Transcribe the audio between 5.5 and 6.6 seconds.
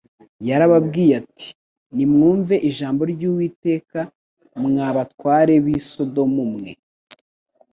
b'i Sodomu